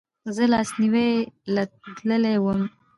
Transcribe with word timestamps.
زه 0.35 0.43
لاسنیوې 0.51 1.07
له 1.53 1.63
تلی 1.99 2.35
وم 2.43 2.59